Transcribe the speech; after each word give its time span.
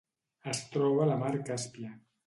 Es 0.53 0.61
troba 0.77 1.05
a 1.05 1.07
la 1.13 1.21
Mar 1.27 1.31
Càspia. 1.51 1.97